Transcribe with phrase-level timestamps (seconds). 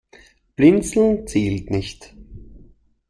[0.55, 2.15] Blinzeln zählt nicht.